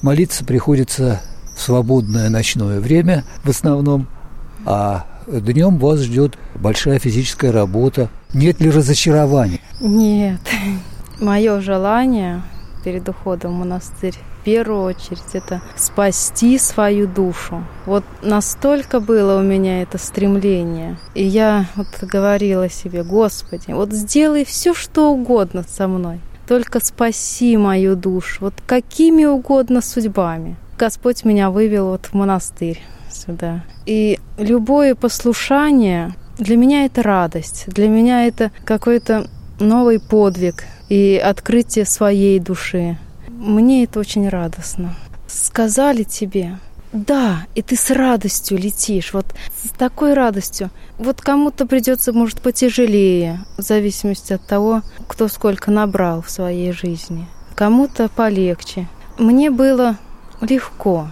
Молиться 0.00 0.42
приходится 0.42 1.20
в 1.54 1.60
свободное 1.60 2.30
ночное 2.30 2.80
время 2.80 3.24
в 3.44 3.50
основном– 3.50 4.08
а 4.64 5.06
днем 5.26 5.78
вас 5.78 6.00
ждет 6.00 6.38
большая 6.54 6.98
физическая 6.98 7.52
работа. 7.52 8.08
Нет 8.34 8.60
ли 8.60 8.70
разочарования? 8.70 9.60
Нет. 9.80 10.40
Мое 11.20 11.60
желание 11.60 12.42
перед 12.84 13.08
уходом 13.08 13.52
в 13.52 13.58
монастырь 13.58 14.14
в 14.40 14.44
первую 14.44 14.82
очередь 14.82 15.34
это 15.34 15.60
спасти 15.76 16.58
свою 16.58 17.06
душу. 17.06 17.64
Вот 17.86 18.04
настолько 18.22 19.00
было 19.00 19.38
у 19.38 19.42
меня 19.42 19.82
это 19.82 19.98
стремление. 19.98 20.96
И 21.14 21.24
я 21.24 21.66
вот 21.76 21.88
говорила 22.00 22.70
себе, 22.70 23.02
Господи, 23.02 23.72
вот 23.72 23.92
сделай 23.92 24.44
все, 24.44 24.74
что 24.74 25.12
угодно 25.12 25.64
со 25.68 25.88
мной. 25.88 26.20
Только 26.46 26.82
спаси 26.82 27.58
мою 27.58 27.94
душу, 27.94 28.38
вот 28.40 28.54
какими 28.66 29.26
угодно 29.26 29.82
судьбами. 29.82 30.56
Господь 30.78 31.24
меня 31.24 31.50
вывел 31.50 31.88
вот 31.88 32.06
в 32.06 32.14
монастырь 32.14 32.80
сюда. 33.10 33.64
И 33.86 34.18
любое 34.38 34.94
послушание 34.94 36.14
для 36.38 36.56
меня 36.56 36.84
это 36.84 37.02
радость, 37.02 37.64
для 37.66 37.88
меня 37.88 38.26
это 38.26 38.52
какой-то 38.64 39.28
новый 39.60 40.00
подвиг 40.00 40.64
и 40.88 41.20
открытие 41.22 41.84
своей 41.84 42.38
души. 42.38 42.98
Мне 43.28 43.84
это 43.84 44.00
очень 44.00 44.28
радостно. 44.28 44.94
Сказали 45.26 46.04
тебе, 46.04 46.58
да, 46.92 47.46
и 47.54 47.60
ты 47.60 47.76
с 47.76 47.90
радостью 47.90 48.56
летишь, 48.58 49.12
вот 49.12 49.26
с 49.62 49.68
такой 49.70 50.14
радостью. 50.14 50.70
Вот 50.96 51.20
кому-то 51.20 51.66
придется, 51.66 52.12
может, 52.12 52.40
потяжелее, 52.40 53.40
в 53.58 53.62
зависимости 53.62 54.32
от 54.32 54.46
того, 54.46 54.82
кто 55.06 55.28
сколько 55.28 55.70
набрал 55.70 56.22
в 56.22 56.30
своей 56.30 56.72
жизни. 56.72 57.26
Кому-то 57.54 58.08
полегче. 58.08 58.88
Мне 59.18 59.50
было 59.50 59.98
легко 60.40 61.08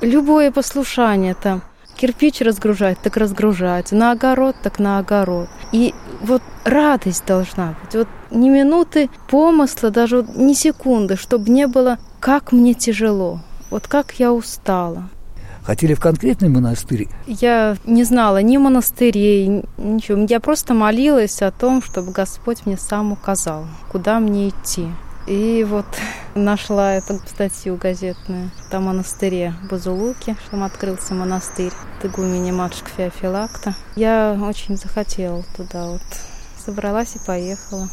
любое 0.00 0.50
послушание 0.50 1.34
там, 1.34 1.62
кирпич 1.96 2.40
разгружать, 2.40 2.98
так 3.02 3.16
разгружать, 3.16 3.92
на 3.92 4.12
огород, 4.12 4.56
так 4.62 4.78
на 4.78 4.98
огород. 4.98 5.48
И 5.72 5.94
вот 6.22 6.42
радость 6.64 7.26
должна 7.26 7.74
быть. 7.82 7.94
Вот 7.94 8.08
ни 8.30 8.48
минуты 8.48 9.10
помысла, 9.28 9.90
даже 9.90 10.18
вот 10.18 10.36
ни 10.36 10.54
секунды, 10.54 11.16
чтобы 11.16 11.50
не 11.50 11.66
было, 11.66 11.98
как 12.20 12.52
мне 12.52 12.74
тяжело, 12.74 13.40
вот 13.70 13.86
как 13.86 14.14
я 14.18 14.32
устала. 14.32 15.08
Хотели 15.62 15.94
в 15.94 16.00
конкретный 16.00 16.48
монастырь? 16.48 17.08
Я 17.26 17.76
не 17.84 18.04
знала 18.04 18.40
ни 18.42 18.56
монастырей, 18.56 19.62
ничего. 19.76 20.26
Я 20.28 20.40
просто 20.40 20.72
молилась 20.74 21.42
о 21.42 21.50
том, 21.50 21.82
чтобы 21.82 22.12
Господь 22.12 22.64
мне 22.64 22.78
сам 22.78 23.12
указал, 23.12 23.66
куда 23.92 24.20
мне 24.20 24.48
идти. 24.48 24.86
И 25.26 25.64
вот 25.68 25.86
нашла 26.34 26.94
эту 26.94 27.20
статью 27.26 27.76
газетную. 27.76 28.50
Там 28.70 28.84
монастыре 28.84 29.54
Базулуки, 29.70 30.36
что 30.40 30.50
там 30.52 30.64
открылся 30.64 31.14
монастырь. 31.14 31.72
Тыгумени 32.02 32.50
матушка 32.50 32.90
Феофилакта. 32.96 33.74
Я 33.96 34.38
очень 34.42 34.76
захотела 34.76 35.44
туда 35.56 35.86
вот. 35.86 36.02
Собралась 36.64 37.16
и 37.16 37.26
поехала. 37.26 37.88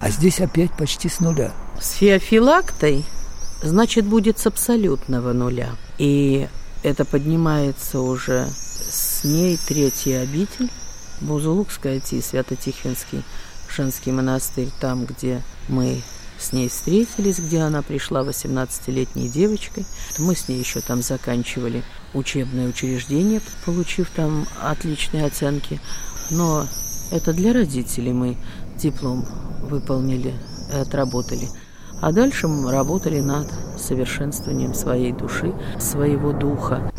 А 0.00 0.10
здесь 0.10 0.40
опять 0.40 0.72
почти 0.76 1.08
с 1.08 1.20
нуля. 1.20 1.52
С 1.80 1.92
Феофилактой? 1.92 3.04
значит, 3.62 4.04
будет 4.04 4.38
с 4.38 4.46
абсолютного 4.46 5.32
нуля. 5.32 5.70
И 5.98 6.48
это 6.82 7.04
поднимается 7.04 8.00
уже 8.00 8.46
с 8.90 9.24
ней 9.24 9.58
третий 9.66 10.14
обитель, 10.14 10.68
Бузулукская 11.20 12.00
Ти, 12.00 12.20
Свято-Тихвинский 12.20 13.22
женский 13.74 14.12
монастырь, 14.12 14.68
там, 14.80 15.06
где 15.06 15.40
мы 15.68 16.02
с 16.42 16.52
ней 16.52 16.68
встретились, 16.68 17.38
где 17.38 17.60
она 17.60 17.82
пришла 17.82 18.22
18-летней 18.22 19.28
девочкой. 19.28 19.86
Мы 20.18 20.34
с 20.34 20.48
ней 20.48 20.58
еще 20.58 20.80
там 20.80 21.02
заканчивали 21.02 21.82
учебное 22.14 22.68
учреждение, 22.68 23.40
получив 23.64 24.10
там 24.10 24.46
отличные 24.60 25.26
оценки. 25.26 25.80
Но 26.30 26.66
это 27.10 27.32
для 27.32 27.52
родителей 27.52 28.12
мы 28.12 28.36
диплом 28.76 29.24
выполнили, 29.62 30.34
отработали. 30.72 31.48
А 32.00 32.12
дальше 32.12 32.48
мы 32.48 32.72
работали 32.72 33.20
над 33.20 33.48
совершенствованием 33.78 34.74
своей 34.74 35.12
души, 35.12 35.54
своего 35.78 36.32
духа. 36.32 36.92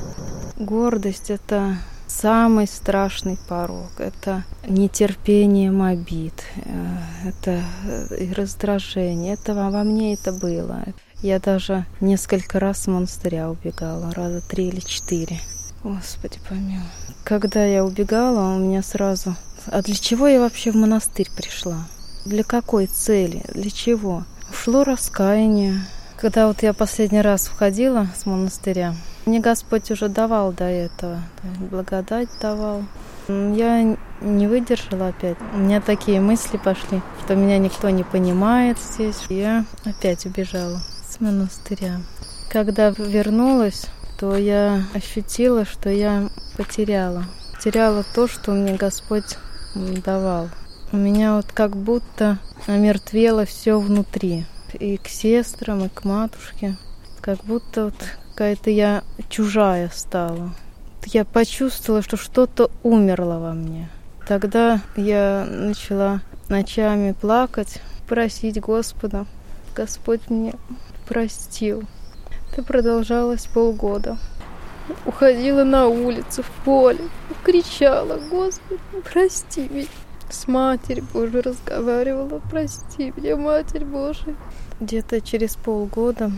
Гордость– 0.58 1.30
это 1.30 1.78
самый 2.08 2.68
страшный 2.68 3.38
порог. 3.48 3.92
Это 4.00 4.44
нетерпение 4.68 5.72
обид, 5.72 6.44
э, 6.56 6.98
это 7.26 7.62
э, 7.86 8.34
раздражение. 8.34 9.34
Это 9.34 9.54
во 9.54 9.84
мне 9.84 10.14
это 10.14 10.32
было. 10.32 10.84
Я 11.22 11.40
даже 11.40 11.86
несколько 12.02 12.60
раз 12.60 12.84
с 12.84 12.88
монастыря 12.88 13.50
убегала, 13.50 14.12
раза 14.14 14.42
три 14.42 14.68
или 14.68 14.80
четыре. 14.82 15.40
Господи 15.84 16.40
помилуй. 16.48 16.84
Когда 17.24 17.66
я 17.66 17.86
убегала, 17.86 18.56
у 18.56 18.60
меня 18.60 18.82
сразу... 18.82 19.36
А 19.68 19.82
для 19.82 19.96
чего 19.96 20.28
я 20.28 20.40
вообще 20.40 20.72
в 20.72 20.76
монастырь 20.76 21.30
пришла? 21.36 21.88
Для 22.26 22.44
какой 22.44 22.88
цели? 22.88 23.44
Для 23.54 23.70
чего? 23.70 24.24
Ушло 24.50 24.84
раскаяние. 24.84 25.82
Когда 26.24 26.48
вот 26.48 26.64
я 26.64 26.72
последний 26.72 27.20
раз 27.20 27.48
входила 27.48 28.08
с 28.16 28.26
монастыря, 28.26 28.96
мне 29.26 29.42
Господь 29.42 29.92
уже 29.92 30.08
давал 30.08 30.54
до 30.54 30.64
этого, 30.64 31.20
благодать 31.70 32.30
давал. 32.42 32.84
Я 33.28 33.98
не 34.22 34.48
выдержала 34.48 35.10
опять. 35.10 35.36
У 35.54 35.58
меня 35.58 35.82
такие 35.82 36.22
мысли 36.22 36.56
пошли, 36.56 37.02
что 37.22 37.36
меня 37.36 37.58
никто 37.58 37.90
не 37.90 38.06
понимает 38.06 38.78
здесь. 38.80 39.22
Я 39.28 39.66
опять 39.84 40.26
убежала 40.26 40.80
с 41.06 41.20
монастыря. 41.20 42.00
Когда 42.50 42.92
вернулась, 42.92 43.88
то 44.18 44.38
я 44.38 44.86
ощутила, 44.94 45.66
что 45.66 45.90
я 45.90 46.30
потеряла. 46.56 47.26
Потеряла 47.54 48.06
то, 48.16 48.30
что 48.30 48.52
мне 48.52 48.76
Господь 48.76 49.38
давал. 49.76 50.48
У 50.94 50.96
меня 50.96 51.36
вот 51.36 51.52
как 51.52 51.76
будто 51.76 52.38
омертвело 52.66 53.44
все 53.46 53.78
внутри. 53.78 54.46
И 54.80 54.98
к 54.98 55.08
сестрам, 55.08 55.86
и 55.86 55.90
к 55.90 56.04
матушке. 56.04 56.78
Как 57.22 57.44
будто 57.44 57.86
вот 57.86 57.96
какая-то 58.32 58.70
я 58.70 59.04
чужая 59.30 59.90
стала. 59.94 60.54
Я 61.06 61.26
почувствовала, 61.26 62.02
что 62.02 62.18
что-то 62.18 62.72
умерло 62.82 63.40
во 63.40 63.54
мне. 63.54 63.90
Тогда 64.28 64.82
я 64.96 65.46
начала 65.50 66.22
ночами 66.50 67.12
плакать, 67.12 67.82
просить 68.08 68.60
Господа. 68.60 69.26
Господь 69.76 70.30
мне 70.30 70.54
простил. 71.08 71.84
Это 72.52 72.64
продолжалось 72.64 73.46
полгода. 73.46 74.18
Уходила 75.06 75.64
на 75.64 75.88
улицу, 75.88 76.44
в 76.44 76.66
поле, 76.66 77.10
кричала, 77.44 78.20
Господи, 78.30 78.82
прости 79.12 79.68
меня. 79.70 79.88
С 80.30 80.48
Матерью 80.48 81.06
Божией 81.14 81.42
разговаривала, 81.42 82.42
прости 82.50 83.14
меня, 83.16 83.36
Матерь 83.38 83.86
Божия. 83.86 84.36
Где-то 84.80 85.22
через 85.22 85.56
полгода 85.56 86.32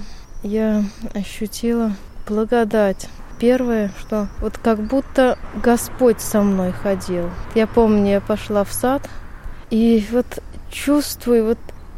я 0.43 0.83
ощутила 1.13 1.93
благодать. 2.27 3.07
Первое, 3.39 3.91
что 3.99 4.27
вот 4.39 4.57
как 4.57 4.79
будто 4.79 5.37
Господь 5.61 6.21
со 6.21 6.41
мной 6.41 6.71
ходил. 6.71 7.29
Я 7.53 7.67
помню, 7.67 8.11
я 8.11 8.21
пошла 8.21 8.63
в 8.63 8.71
сад, 8.71 9.01
и 9.69 10.05
вот 10.11 10.41
чувствую, 10.69 11.45
вот 11.45 11.57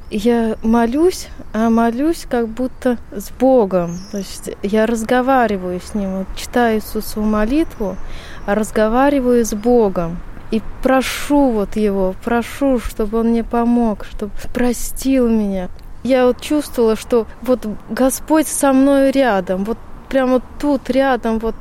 я 0.10 0.56
молюсь, 0.64 1.28
а 1.54 1.70
молюсь 1.70 2.26
как 2.30 2.48
будто 2.48 2.98
с 3.12 3.30
Богом. 3.30 3.98
То 4.12 4.20
есть 4.20 4.50
я 4.64 4.86
разговариваю 4.86 5.82
с 5.82 5.94
Ним, 5.94 6.20
вот 6.20 6.28
читаю 6.36 6.78
Иисусову 6.78 7.26
молитву, 7.26 7.98
а 8.46 8.56
разговариваю 8.56 9.46
с 9.46 9.54
Богом. 9.54 10.18
И 10.52 10.62
прошу 10.82 11.52
вот 11.52 11.76
Его, 11.76 12.16
прошу, 12.24 12.80
чтобы 12.80 13.20
Он 13.20 13.30
мне 13.30 13.44
помог, 13.44 14.06
чтобы 14.06 14.32
простил 14.54 15.30
меня. 15.30 15.70
Я 16.04 16.26
вот 16.26 16.40
чувствовала, 16.40 16.96
что 16.96 17.28
вот 17.42 17.68
Господь 17.90 18.48
со 18.48 18.72
мной 18.72 19.12
рядом, 19.12 19.66
вот 19.66 19.78
прямо 20.08 20.42
тут 20.60 20.90
рядом 20.90 21.40
вот 21.40 21.56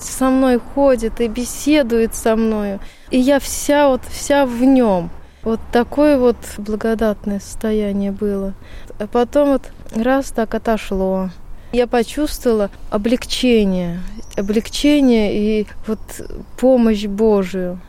со 0.00 0.30
мной 0.30 0.60
ходит 0.60 1.20
и 1.20 1.28
беседует 1.28 2.14
со 2.14 2.36
мной. 2.36 2.78
И 3.10 3.18
я 3.18 3.40
вся 3.40 3.88
вот 3.88 4.02
вся 4.08 4.46
в 4.46 4.62
нем. 4.62 5.10
Вот 5.42 5.60
такое 5.72 6.18
вот 6.18 6.36
благодатное 6.56 7.40
состояние 7.40 8.12
было. 8.12 8.54
А 8.98 9.06
потом 9.06 9.50
вот 9.50 9.62
раз 9.94 10.30
так 10.30 10.54
отошло. 10.54 11.30
Я 11.72 11.86
почувствовала 11.86 12.70
облегчение, 12.90 14.00
облегчение 14.36 15.60
и 15.60 15.66
вот 15.86 15.98
помощь 16.56 17.06
Божию. 17.06 17.80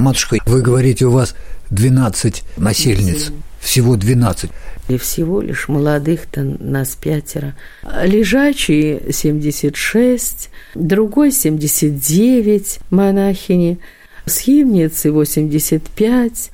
Матушка, 0.00 0.38
вы 0.46 0.62
говорите, 0.62 1.04
у 1.04 1.10
вас 1.10 1.34
12 1.70 2.42
насельниц, 2.56 3.32
всего 3.60 3.96
12 3.96 4.50
и 4.88 4.96
всего 4.96 5.40
лишь 5.40 5.68
молодых-то 5.68 6.42
нас 6.42 6.96
пятеро. 6.96 7.54
Лежачие 8.02 9.12
76, 9.12 10.50
другой 10.74 11.30
79 11.30 12.80
монахини, 12.90 13.78
схимницы 14.24 15.12
85 15.12 16.50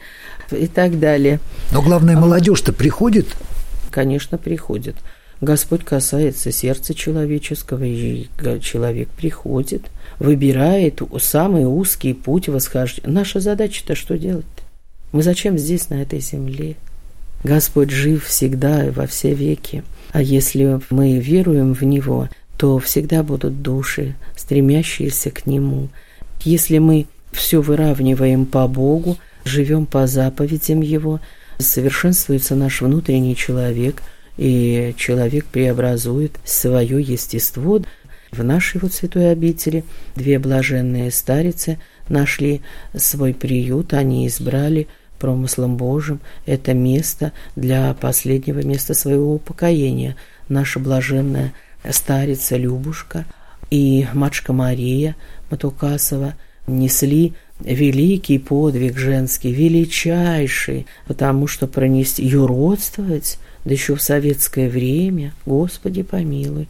и 0.51 0.67
так 0.67 0.99
далее. 0.99 1.39
Но 1.73 1.83
главное, 1.83 2.17
молодежь-то 2.17 2.73
приходит? 2.73 3.29
Конечно, 3.91 4.39
приходит. 4.39 4.97
Господь 5.41 5.85
касается 5.85 6.51
сердца 6.51 6.95
человеческого, 6.95 7.85
и 7.85 8.27
человек 8.61 9.09
приходит, 9.09 9.83
выбирает 10.19 11.03
самый 11.21 11.67
узкий 11.67 12.15
путь 12.15 12.49
восхождения. 12.49 13.11
Наша 13.13 13.41
задача-то 13.41 13.95
что 13.95 14.17
делать? 14.17 14.47
Мы 15.13 15.23
зачем 15.23 15.59
здесь, 15.59 15.91
на 15.91 16.03
этой 16.03 16.21
земле? 16.21 16.77
Господь 17.45 17.91
жив 17.91 18.25
всегда 18.25 18.87
и 18.87 18.91
во 18.91 19.07
все 19.07 19.35
веки. 19.35 19.85
А 20.13 20.23
если 20.23 20.81
мы 20.91 21.19
веруем 21.19 21.75
в 21.75 21.83
Него, 21.83 22.29
то 22.57 22.79
всегда 22.79 23.23
будут 23.23 23.61
души, 23.61 24.15
стремящиеся 24.37 25.31
к 25.31 25.47
Нему. 25.47 25.89
Если 26.45 26.79
мы 26.79 27.07
все 27.33 27.61
выравниваем 27.61 28.47
по 28.47 28.67
Богу, 28.67 29.19
живем 29.45 29.85
по 29.85 30.07
заповедям 30.07 30.81
Его, 30.81 31.21
совершенствуется 31.59 32.55
наш 32.55 32.81
внутренний 32.81 33.37
человек, 33.37 34.03
и 34.37 34.95
человек 34.97 35.47
преобразует 35.47 36.33
свое 36.45 37.01
естество. 37.01 37.83
В 38.31 38.43
нашей 38.45 38.81
вот 38.81 38.93
святой 38.93 39.31
обители 39.31 39.85
две 40.15 40.39
блаженные 40.39 41.11
старицы 41.11 41.79
нашли 42.09 42.63
свой 42.95 43.35
приют, 43.35 43.95
они 43.95 44.27
избрали 44.27 44.89
промыслом 45.19 45.77
Божьим 45.77 46.21
это 46.45 46.75
место 46.75 47.33
для 47.55 47.95
последнего 47.95 48.61
места 48.61 48.95
своего 48.95 49.35
упокоения. 49.35 50.17
Наша 50.49 50.79
блаженная 50.79 51.53
старица 51.91 52.57
Любушка 52.57 53.25
и 53.71 54.07
матушка 54.13 54.53
Мария 54.53 55.17
Матукасова 55.51 56.35
несли 56.67 57.35
великий 57.61 58.39
подвиг 58.39 58.99
женский, 58.99 59.53
величайший, 59.53 60.87
потому 61.07 61.47
что 61.47 61.67
пронести, 61.67 62.25
юродствовать, 62.25 63.39
да 63.67 63.73
еще 63.73 63.97
в 63.97 64.01
советское 64.01 64.69
время, 64.69 65.35
Господи 65.45 66.05
помилуй. 66.05 66.69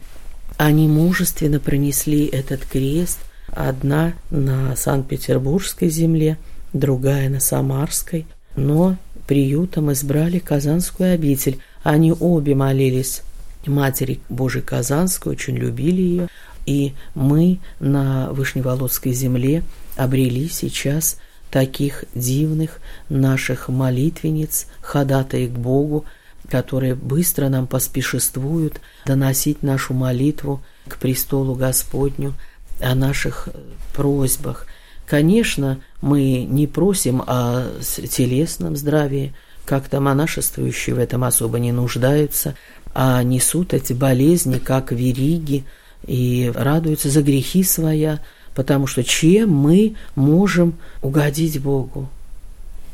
Они 0.57 0.87
мужественно 0.87 1.59
пронесли 1.59 2.25
этот 2.25 2.65
крест, 2.65 3.19
одна 3.51 4.13
на 4.31 4.75
Санкт-Петербургской 4.75 5.89
земле, 5.89 6.37
другая 6.73 7.29
на 7.29 7.39
Самарской, 7.39 8.25
но 8.55 8.97
приютом 9.27 9.93
избрали 9.93 10.39
Казанскую 10.39 11.13
обитель. 11.13 11.59
Они 11.83 12.11
обе 12.11 12.55
молились 12.55 13.21
Матери 13.67 14.19
Божией 14.27 14.63
Казанской, 14.63 15.33
очень 15.33 15.55
любили 15.55 16.01
ее. 16.01 16.27
И 16.65 16.93
мы 17.13 17.59
на 17.79 18.31
Вышневолодской 18.31 19.13
земле 19.13 19.61
обрели 19.97 20.49
сейчас 20.49 21.17
таких 21.51 22.05
дивных 22.15 22.79
наших 23.07 23.69
молитвенниц, 23.69 24.65
ходатай 24.81 25.45
к 25.45 25.51
Богу, 25.51 26.05
которые 26.49 26.95
быстро 26.95 27.49
нам 27.49 27.67
поспешествуют 27.67 28.81
доносить 29.05 29.63
нашу 29.63 29.93
молитву 29.93 30.61
к 30.87 30.97
престолу 30.97 31.55
Господню 31.55 32.33
о 32.81 32.95
наших 32.95 33.49
просьбах– 33.93 34.65
Конечно, 35.07 35.79
мы 36.01 36.43
не 36.43 36.67
просим 36.67 37.23
о 37.25 37.63
телесном 37.81 38.75
здравии, 38.75 39.33
как-то 39.65 40.01
монашествующие 40.01 40.95
в 40.95 40.99
этом 40.99 41.23
особо 41.23 41.59
не 41.59 41.71
нуждаются, 41.71 42.55
а 42.93 43.23
несут 43.23 43.73
эти 43.73 43.93
болезни, 43.93 44.59
как 44.59 44.91
вериги, 44.91 45.63
и 46.05 46.51
радуются 46.53 47.09
за 47.09 47.21
грехи 47.21 47.63
своя, 47.63 48.19
потому 48.53 48.85
что 48.85 49.03
чем 49.03 49.49
мы 49.49 49.95
можем 50.15 50.75
угодить 51.01 51.61
Богу? 51.61 52.09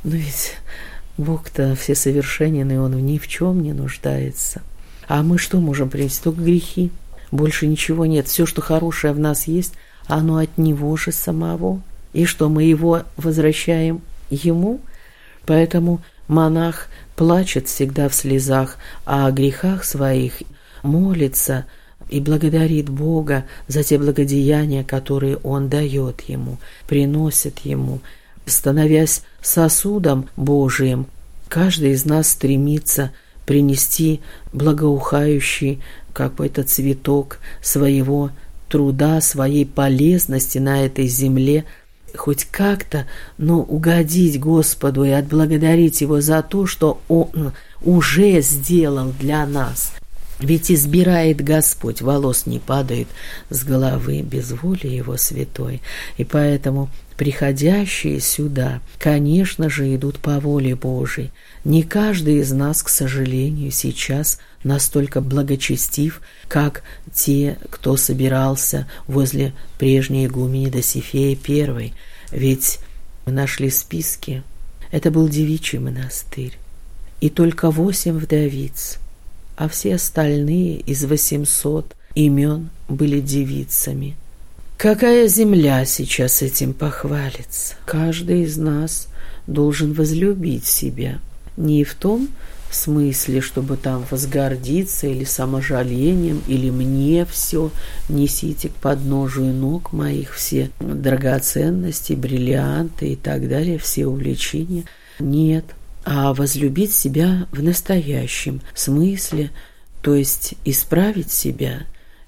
Ну 0.04 0.12
ведь 0.12 0.54
Бог-то 1.18 1.76
всесовершенен, 1.76 2.72
и 2.72 2.78
Он 2.78 2.98
ни 3.06 3.18
в 3.18 3.28
чем 3.28 3.62
не 3.62 3.74
нуждается. 3.74 4.62
А 5.08 5.22
мы 5.22 5.38
что 5.38 5.60
можем 5.60 5.90
принести? 5.90 6.24
Только 6.24 6.42
грехи. 6.42 6.92
Больше 7.32 7.68
ничего 7.68 8.06
нет. 8.06 8.28
Все, 8.28 8.46
что 8.46 8.62
хорошее 8.62 9.14
в 9.14 9.20
нас 9.20 9.48
есть, 9.48 9.74
оно 10.08 10.38
от 10.38 10.58
Него 10.58 10.96
же 10.98 11.12
самого. 11.12 11.82
И 12.14 12.26
что 12.26 12.50
мы 12.50 12.64
его 12.64 13.04
возвращаем 13.18 14.02
Ему? 14.30 14.80
Поэтому 15.46 16.02
монах 16.28 16.88
плачет 17.16 17.68
всегда 17.68 18.10
в 18.10 18.16
слезах, 18.16 18.78
а 19.06 19.28
о 19.28 19.32
грехах 19.32 19.84
своих 19.84 20.42
молится 20.82 21.66
и 22.10 22.20
благодарит 22.20 22.90
Бога 22.90 23.46
за 23.68 23.84
те 23.84 23.98
благодеяния, 23.98 24.84
которые 24.84 25.38
Он 25.38 25.70
дает 25.70 26.22
ему, 26.22 26.58
приносит 26.88 27.60
ему, 27.60 28.02
становясь 28.46 29.24
сосудом 29.44 30.30
Божиим. 30.36 31.06
Каждый 31.48 31.92
из 31.92 32.06
нас 32.06 32.32
стремится 32.32 33.12
принести 33.46 34.22
благоухающий 34.54 35.82
какой-то 36.14 36.64
цветок 36.64 37.38
своего 37.62 38.32
труда, 38.70 39.22
своей 39.22 39.66
полезности 39.66 40.58
на 40.58 40.84
этой 40.84 41.08
земле– 41.08 41.66
хоть 42.16 42.46
как-то, 42.46 43.06
но 43.38 43.60
угодить 43.60 44.40
Господу 44.40 45.04
и 45.04 45.10
отблагодарить 45.10 46.02
Его 46.02 46.22
за 46.22 46.42
то, 46.44 46.66
что 46.66 47.02
Он 47.08 47.54
уже 47.84 48.42
сделал 48.42 49.12
для 49.20 49.46
нас. 49.46 49.94
Ведь 50.44 50.70
избирает 50.70 51.42
Господь, 51.42 52.02
волос 52.02 52.46
не 52.46 52.60
падает 52.60 53.08
с 53.50 53.64
головы 53.64 54.22
без 54.22 54.52
воли 54.52 54.88
Его 54.88 55.16
святой. 55.16 55.82
И 56.18 56.26
поэтому 56.26 56.90
приходящие 57.16 58.20
сюда, 58.20 58.82
конечно 59.00 59.70
же, 59.70 59.96
идут 59.96 60.20
по 60.20 60.42
воле 60.42 60.76
Божией. 60.76 61.32
Не 61.64 61.82
каждый 61.82 62.40
из 62.40 62.52
нас, 62.52 62.84
к 62.84 62.90
сожалению, 62.90 63.72
сейчас 63.72 64.40
настолько 64.66 65.22
благочестив, 65.22 66.20
как 66.50 66.84
те, 67.14 67.58
кто 67.70 67.96
собирался 67.96 68.86
возле 69.08 69.54
прежней 69.80 70.26
игумени 70.26 70.70
Досифея 70.70 71.38
I. 71.48 71.94
Ведь 72.32 72.80
мы 73.26 73.32
нашли 73.32 73.70
списки. 73.70 74.44
Это 74.92 75.10
был 75.10 75.30
девичий 75.30 75.80
монастырь. 75.80 76.58
И 77.22 77.30
только 77.30 77.72
восемь 77.72 78.18
вдовиц, 78.18 79.00
а 79.56 79.68
все 79.68 79.96
остальные 79.96 80.80
из 80.82 81.04
восемьсот 81.06 81.96
имен 82.16 82.70
были 82.88 83.20
девицами– 83.20 84.16
Какая 84.84 85.30
земля 85.30 85.86
сейчас 85.86 86.42
этим 86.42 86.74
похвалится? 86.74 87.76
Каждый 87.86 88.44
из 88.44 88.58
нас 88.58 89.08
должен 89.48 89.94
возлюбить 89.94 90.66
себя. 90.66 91.20
Не 91.56 91.86
в 91.86 91.94
том 91.96 92.28
смысле, 92.70 93.40
чтобы 93.40 93.78
там 93.78 94.04
возгордиться 94.12 95.08
или 95.08 95.24
саможалением, 95.24 96.42
или 96.48 96.70
мне 96.70 97.26
все, 97.26 97.72
несите 98.10 98.68
к 98.68 98.74
подножию 98.74 99.54
ног 99.54 99.94
моих 99.94 100.34
все 100.34 100.70
драгоценности, 100.82 102.12
бриллианты 102.12 103.14
и 103.14 103.16
так 103.16 103.48
далее, 103.48 103.78
все 103.78 104.06
увлечения. 104.06 104.84
Нет, 105.18 105.64
а 106.06 106.34
возлюбить 106.34 106.94
себя 106.94 107.48
в 107.52 107.62
настоящем 107.64 108.62
смысле, 108.74 109.52
то 110.02 110.16
есть 110.16 110.56
исправить 110.66 111.32
себя 111.32 111.84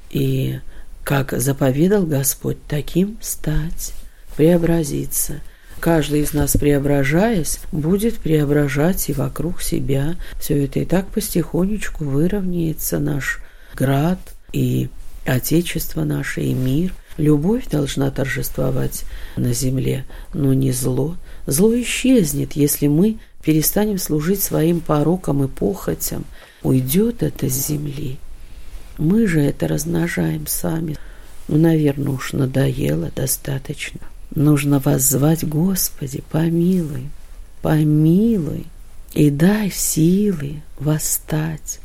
и 0.09 0.59
как 1.03 1.33
заповедал 1.39 2.05
Господь, 2.05 2.57
таким 2.67 3.17
стать, 3.21 3.93
преобразиться. 4.35 5.41
Каждый 5.79 6.21
из 6.21 6.33
нас, 6.33 6.57
преображаясь, 6.57 7.59
будет 7.71 8.17
преображать 8.17 9.09
и 9.09 9.13
вокруг 9.13 9.61
себя. 9.61 10.15
Все 10.39 10.65
это 10.65 10.79
и 10.79 10.85
так 10.85 11.07
потихонечку 11.09 12.05
выровняется 12.05 12.97
наш 12.97 13.39
град 13.75 14.19
и 14.51 14.89
Отечество 15.25 16.03
наше, 16.03 16.41
и 16.41 16.53
мир. 16.53 16.93
Любовь 17.17 17.67
должна 17.67 18.11
торжествовать 18.11 19.05
на 19.35 19.53
земле, 19.53 20.05
но 20.33 20.53
не 20.53 20.71
зло. 20.71 21.15
Зло 21.47 21.73
исчезнет, 21.81 22.53
если 22.53 22.88
мы 22.88 23.17
перестанем 23.45 23.99
служить 23.99 24.41
своим 24.41 24.81
порокам 24.81 25.43
и 25.43 25.47
похотям. 25.47 26.25
Уйдет 26.63 27.21
это 27.21 27.47
с 27.47 27.67
земли. 27.67 28.17
Мы 28.97 29.27
же 29.27 29.39
это 29.39 29.67
размножаем 29.67 30.47
сами. 30.47 30.97
Ну, 31.47 31.60
наверное, 31.60 32.13
уж 32.13 32.34
надоело 32.34 33.12
достаточно. 33.15 34.01
Нужно 34.34 34.79
воззвать, 34.79 35.47
Господи, 35.47 36.23
помилуй, 36.31 37.05
помилуй 37.62 38.65
и 39.13 39.29
дай 39.29 39.69
силы 39.69 40.63
восстать. 40.79 41.79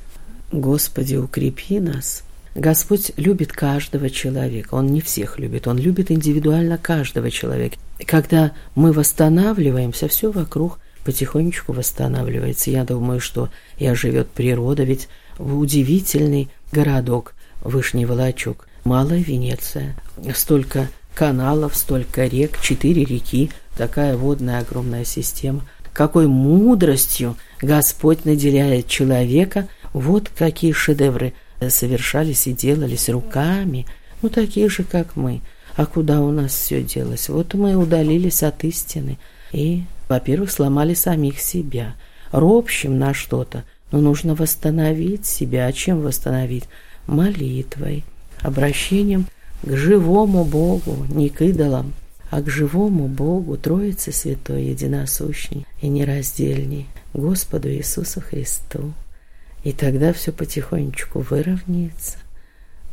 Господи, 0.51 1.17
укрепи 1.17 1.79
нас. 1.79 2.25
Господь 2.55 3.13
любит 3.17 3.53
каждого 3.53 4.09
человека. 4.09 4.75
Он 4.75 4.87
не 4.87 5.03
всех 5.03 5.39
любит, 5.39 5.69
Он 5.69 5.79
любит 5.79 6.11
индивидуально 6.11 6.79
каждого 6.79 7.31
человека. 7.31 7.77
Когда 8.07 8.53
мы 8.75 8.93
восстанавливаемся, 8.93 10.09
все 10.09 10.33
вокруг 10.33 10.79
потихонечку 11.05 11.73
восстанавливается. 11.73 12.71
Я 12.71 12.85
думаю, 12.85 13.21
что 13.21 13.49
и 13.79 13.87
оживет 13.87 14.29
природа, 14.29 14.85
ведь 14.85 15.09
удивительный 15.39 16.49
городок 16.73 17.35
Вышний 17.63 18.07
Волочок, 18.07 18.69
Малая 18.85 19.21
Венеция. 19.21 19.97
Столько 20.35 20.89
каналов, 21.15 21.77
столько 21.77 22.27
рек, 22.27 22.61
четыре 22.61 23.05
реки, 23.05 23.51
такая 23.77 24.17
водная 24.17 24.61
огромная 24.61 25.05
система. 25.05 25.67
Какой 25.93 26.29
мудростью 26.29 27.37
Господь 27.61 28.25
наделяет 28.25 28.87
человека, 28.87 29.69
вот 29.93 30.31
какие 30.37 30.73
шедевры 30.73 31.35
совершались 31.69 32.47
и 32.47 32.53
делались 32.53 33.09
руками, 33.09 33.87
ну 34.23 34.29
такие 34.29 34.69
же, 34.69 34.85
как 34.85 35.17
мы. 35.17 35.41
А 35.77 35.87
куда 35.87 36.21
у 36.21 36.31
нас 36.31 36.53
все 36.53 36.83
делось? 36.83 37.29
Вот 37.29 37.55
мы 37.55 37.75
удалились 37.77 38.43
от 38.43 38.65
истины 38.65 39.19
и, 39.53 39.85
во-первых, 40.09 40.51
сломали 40.51 40.95
самих 40.95 41.41
себя, 41.41 41.95
ропщим 42.33 42.99
на 42.99 43.15
что-то, 43.15 43.65
но 43.93 44.01
нужно 44.01 44.35
восстановить 44.35 45.27
себя. 45.27 45.67
А 45.67 45.73
чем 45.73 46.01
восстановить? 46.01 46.65
Молитвой, 47.07 48.05
обращением 48.41 49.27
к 49.63 49.77
живому 49.77 50.45
Богу, 50.45 51.07
не 51.09 51.29
к 51.29 51.43
идолам, 51.43 51.93
а 52.31 52.43
к 52.43 52.49
живому 52.49 53.09
Богу, 53.09 53.57
Троице 53.57 54.13
Святой, 54.13 54.65
Единосущней 54.65 55.67
и 55.81 55.89
нераздельней, 55.89 56.87
Господу 57.13 57.69
Иисусу 57.69 58.21
Христу. 58.21 58.93
И 59.65 59.73
тогда 59.73 60.13
все 60.13 60.33
потихонечку 60.33 61.21
выровняется 61.21 62.19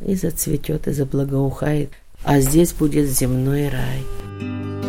и 0.06 0.15
зацветет, 0.15 0.88
и 0.88 0.91
заблагоухает, 0.91 1.91
а 2.24 2.39
здесь 2.39 2.74
будет 2.74 3.08
земной 3.08 3.70
рай. 3.70 4.87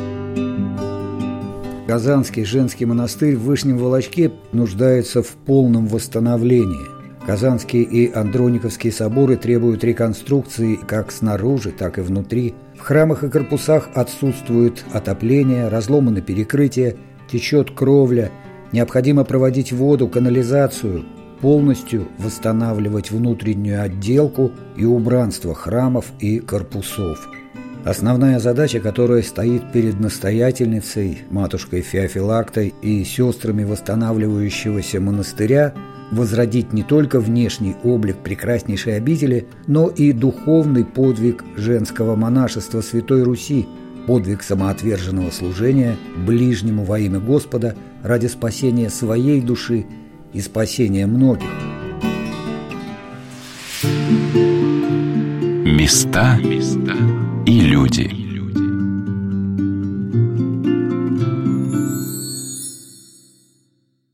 Казанский 1.88 2.44
женский 2.44 2.84
монастырь 2.84 3.34
в 3.34 3.44
Вышнем 3.44 3.78
Волочке 3.78 4.30
нуждается 4.52 5.22
в 5.22 5.28
полном 5.28 5.86
восстановлении. 5.86 6.86
Казанские 7.26 7.82
и 7.82 8.12
Андрониковские 8.12 8.92
соборы 8.92 9.36
требуют 9.36 9.84
реконструкции 9.84 10.74
как 10.74 11.10
снаружи, 11.10 11.70
так 11.70 11.96
и 11.96 12.02
внутри. 12.02 12.54
В 12.76 12.80
храмах 12.80 13.24
и 13.24 13.30
корпусах 13.30 13.88
отсутствует 13.94 14.84
отопление, 14.92 15.68
разломаны 15.68 16.20
перекрытия, 16.20 16.94
течет 17.26 17.70
кровля, 17.70 18.30
необходимо 18.70 19.24
проводить 19.24 19.72
воду, 19.72 20.08
канализацию, 20.08 21.06
полностью 21.40 22.06
восстанавливать 22.18 23.10
внутреннюю 23.10 23.80
отделку 23.80 24.52
и 24.76 24.84
убранство 24.84 25.54
храмов 25.54 26.12
и 26.20 26.38
корпусов– 26.38 27.30
Основная 27.84 28.38
задача, 28.38 28.80
которая 28.80 29.22
стоит 29.22 29.72
перед 29.72 29.98
настоятельницей, 30.00 31.22
матушкой 31.30 31.80
Феофилактой 31.80 32.74
и 32.82 33.04
сестрами 33.04 33.64
восстанавливающегося 33.64 35.00
монастыря– 35.00 35.74
возродить 36.10 36.72
не 36.72 36.82
только 36.82 37.20
внешний 37.20 37.76
облик 37.82 38.16
прекраснейшей 38.18 38.96
обители, 38.96 39.46
но 39.66 39.88
и 39.88 40.12
духовный 40.12 40.84
подвиг 40.84 41.44
женского 41.56 42.16
монашества 42.16 42.80
Святой 42.80 43.22
Руси, 43.22 43.66
подвиг 44.06 44.42
самоотверженного 44.42 45.30
служения 45.30 45.96
ближнему 46.16 46.84
во 46.84 46.98
имя 46.98 47.20
Господа 47.20 47.76
ради 48.02 48.26
спасения 48.26 48.90
своей 48.90 49.40
души 49.40 49.86
и 50.32 50.40
спасения 50.40 51.06
многих. 51.06 51.48
Места 55.64 56.38
и 57.48 57.60
люди. 57.60 58.17